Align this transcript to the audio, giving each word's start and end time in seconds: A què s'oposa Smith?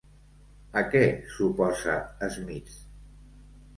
A 0.79 0.83
què 0.95 1.01
s'oposa 1.35 1.99
Smith? 2.39 2.73